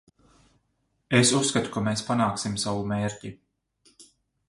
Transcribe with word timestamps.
Es 1.19 1.35
uzskatu, 1.41 1.71
ka 1.77 1.85
mēs 1.89 2.03
panāksim 2.09 2.59
savu 2.67 2.91
mērķi. 2.95 3.35